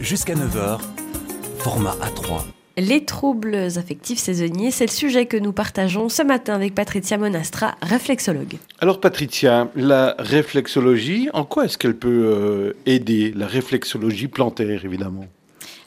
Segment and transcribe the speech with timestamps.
[0.00, 0.80] jusqu'à 9h,
[1.58, 2.42] format A3.
[2.78, 7.74] Les troubles affectifs saisonniers, c'est le sujet que nous partageons ce matin avec Patricia Monastra,
[7.82, 8.56] réflexologue.
[8.80, 15.26] Alors Patricia, la réflexologie, en quoi est-ce qu'elle peut euh, aider La réflexologie plantaire, évidemment?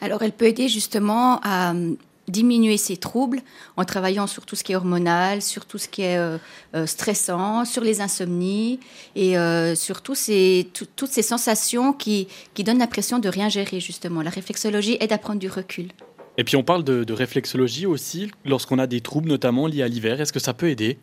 [0.01, 1.73] Alors elle peut aider justement à
[2.27, 3.41] diminuer ces troubles
[3.77, 6.37] en travaillant sur tout ce qui est hormonal, sur tout ce qui est euh,
[6.75, 8.79] euh, stressant, sur les insomnies
[9.15, 10.65] et euh, sur toutes ces
[11.21, 12.27] sensations qui,
[12.59, 14.21] donnent l'impression de rien gérer justement.
[14.21, 15.87] La réflexologie aide à prendre du recul.
[16.37, 19.87] Et puis on parle de, de réflexologie aussi lorsqu'on a des troubles notamment liés à
[19.87, 20.19] l'hiver.
[20.19, 20.97] Est-ce que ça peut aider?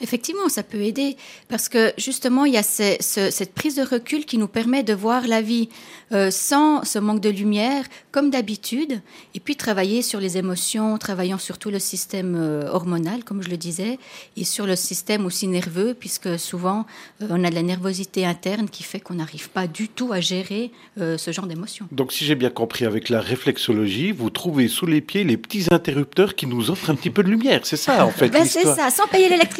[0.00, 1.16] Effectivement, ça peut aider
[1.48, 5.26] parce que justement, il y a cette prise de recul qui nous permet de voir
[5.26, 5.68] la vie
[6.12, 9.00] euh, sans ce manque de lumière, comme d'habitude,
[9.34, 13.50] et puis travailler sur les émotions, travaillant sur tout le système euh, hormonal, comme je
[13.50, 13.98] le disais,
[14.36, 16.86] et sur le système aussi nerveux, puisque souvent,
[17.20, 20.20] euh, on a de la nervosité interne qui fait qu'on n'arrive pas du tout à
[20.20, 21.86] gérer ce genre d'émotions.
[21.92, 25.66] Donc, si j'ai bien compris, avec la réflexologie, vous trouvez sous les pieds les petits
[25.70, 27.60] interrupteurs qui nous offrent un petit peu de lumière.
[27.64, 28.28] C'est ça, en fait.
[28.30, 29.57] Ben, c'est ça, sans payer l'électricité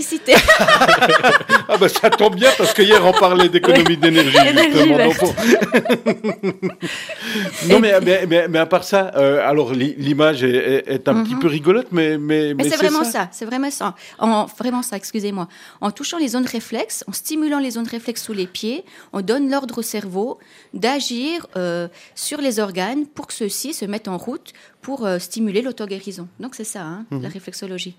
[1.68, 4.36] ah bah ça tombe bien parce que hier on parlait d'économie d'énergie
[7.68, 11.40] non mais, mais, mais, à part ça, euh, alors l'image est, un petit mhm.
[11.40, 14.96] peu rigolote, mais mais, c'est vraiment ça, c'est vraiment ça, en, vraiment ça.
[14.96, 15.48] Excusez-moi.
[15.80, 19.50] En touchant les zones réflexes, en stimulant les zones réflexes sous les pieds, on donne
[19.50, 20.38] l'ordre au cerveau
[20.74, 24.52] d'agir euh, sur les organes pour que ceux-ci se mettent en route
[24.82, 26.28] pour euh, stimuler l'auto-guérison.
[26.40, 27.26] Donc c'est ça, hein, la mhm.
[27.26, 27.96] réflexologie.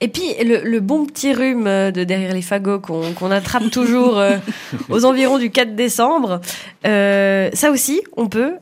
[0.00, 4.36] Et puis le, bon petit rhume euh, de derrière les fagots qu'on attrape toujours euh,
[4.88, 6.40] aux environs du 4 décembre,
[6.86, 8.54] euh, ça aussi, on peut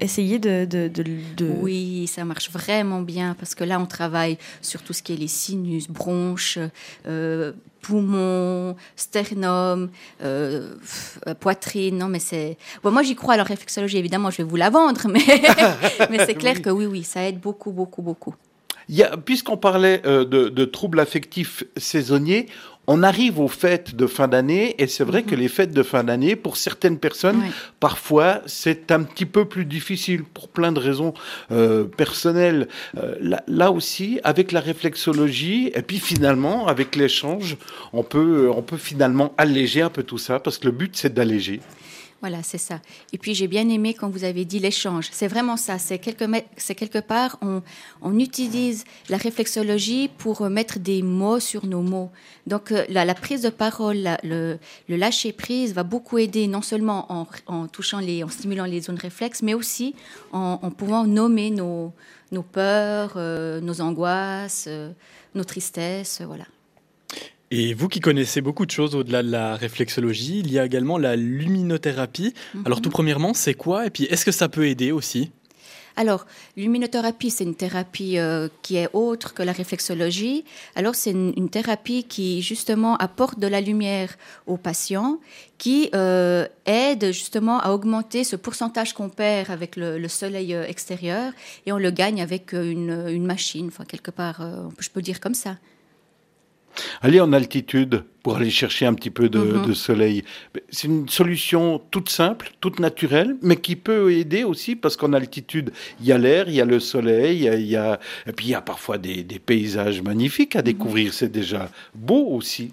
[0.00, 0.90] essayer de,
[1.60, 5.16] Oui, ça marche vraiment bien parce que là, on travaille sur tout ce qui est
[5.16, 6.58] les sinus, bronches,
[7.80, 9.90] poumons, sternum,
[11.40, 11.98] poitrine.
[11.98, 12.56] Non, mais c'est.
[12.82, 15.20] Bon, moi, j'y crois à la réflexologie, évidemment, je vais vous la vendre, mais,
[16.10, 18.34] mais c'est clair que oui, oui, ça aide beaucoup, beaucoup, beaucoup.
[19.24, 22.46] Puisqu'on parlait euh, de, troubles affectifs saisonniers,
[22.86, 25.40] on arrive aux fêtes de fin d'année et c'est vrai que mhm.
[25.40, 27.42] les fêtes de fin d'année, pour certaines personnes,
[27.80, 31.14] parfois c'est un petit peu plus difficile pour plein de raisons
[31.50, 32.68] euh, personnelles.
[32.98, 37.56] Euh, là, aussi, avec la réflexologie et puis finalement avec l'échange,
[37.92, 41.14] on peut, on peut finalement alléger un peu tout ça parce que le but c'est
[41.14, 41.60] d'alléger.
[42.20, 42.80] Voilà, c'est ça.
[43.12, 45.08] Et puis j'ai bien aimé quand vous avez dit l'échange.
[45.12, 45.78] C'est vraiment ça.
[45.78, 52.10] C'est quelque, part, on, utilise la réflexologie pour mettre des mots sur nos mots.
[52.46, 54.58] Donc euh, la, prise de parole, le,
[54.88, 59.42] lâcher prise va beaucoup aider, non seulement en, touchant les, en stimulant les zones réflexes,
[59.42, 59.94] mais aussi
[60.32, 61.92] en, pouvant nommer nos,
[62.32, 64.92] nos peurs, euh, nos angoisses, euh,
[65.34, 66.46] nos tristesses, voilà.
[67.56, 70.98] Et vous qui connaissez beaucoup de choses au-delà de la réflexologie, il y a également
[70.98, 72.34] la luminothérapie.
[72.64, 72.94] Alors tout mhm.
[72.94, 73.86] premièrement, c'est quoi?
[73.86, 75.30] Et puis est-ce que ça peut aider aussi?
[75.94, 76.26] Alors,
[76.56, 80.44] l'huminothérapie, c'est une thérapie euh, qui est autre que la réflexologie.
[80.74, 84.16] Alors, c'est une, thérapie qui, justement, apporte de la lumière
[84.48, 85.20] aux patients,
[85.56, 91.32] qui euh, aide, justement, à augmenter ce pourcentage qu'on perd avec le, soleil euh, extérieur,
[91.64, 94.44] et on le gagne avec une, une machine, enfin, quelque part,
[94.80, 95.58] je peux dire comme ça
[97.02, 99.74] aller en altitude pour aller chercher un petit peu de, mhm.
[99.74, 100.24] soleil.
[100.70, 105.72] C'est une solution toute simple, toute naturelle, mais qui peut aider aussi parce qu'en altitude,
[106.00, 108.50] il y a l'air, il y a le soleil, il y a, et puis il
[108.50, 111.12] y a parfois des, des paysages magnifiques à découvrir.
[111.12, 112.72] C'est déjà beau aussi.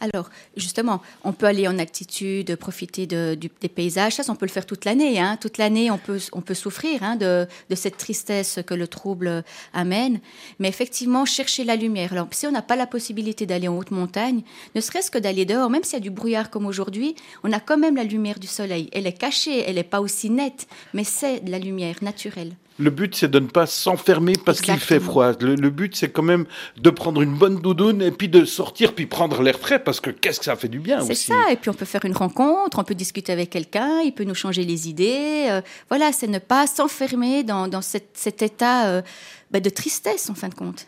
[0.00, 4.14] Alors, justement, on peut aller en altitude, profiter des paysages.
[4.14, 5.20] Ça, on peut le faire toute l'année.
[5.20, 5.36] Hein.
[5.40, 6.18] Toute l'année, on peut,
[6.54, 10.20] souffrir hein, de, cette tristesse que le trouble amène.
[10.58, 12.12] Mais effectivement, chercher la lumière.
[12.12, 14.42] Alors, si on n'a pas la possibilité d'aller en haute montagne,
[14.74, 17.14] ne serait-ce que d'aller dehors, même s'il y a du brouillard comme aujourd'hui,
[17.44, 18.88] on a quand même la lumière du soleil.
[18.92, 22.54] Elle est cachée, elle n'est pas aussi nette, mais c'est de la lumière naturelle.
[22.80, 25.32] Le but, c'est de ne pas s'enfermer parce qu'il fait froid.
[25.40, 26.46] Le, but, c'est quand même
[26.78, 30.10] de prendre une bonne doudoune et puis de sortir, puis prendre l'air frais parce que
[30.10, 31.52] qu'est-ce que ça fait du bien C'est ça.
[31.52, 34.34] Et puis on peut faire une rencontre, on peut discuter avec quelqu'un, il peut nous
[34.34, 35.46] changer les idées.
[35.50, 35.60] Euh,
[35.90, 39.02] voilà, c'est ne pas s'enfermer dans, cet, état euh,
[39.50, 40.86] bah, de tristesse en fin de compte.